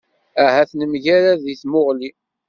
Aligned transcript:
Ahat 0.43 0.69
nemgarad 0.75 1.39
deg 1.45 1.57
tamuɣli? 1.61 2.09